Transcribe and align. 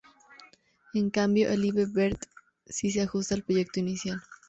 En 0.95 1.11
cambio, 1.11 1.47
el 1.51 1.61
"Llibre 1.61 1.85
Verd 1.85 2.15
I" 2.23 2.73
sí 2.73 2.89
se 2.89 3.01
ajusta 3.03 3.35
al 3.35 3.43
proyecto 3.43 3.79
inicial. 3.79 4.19